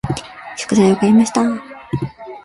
[0.57, 1.43] 食材を買いました。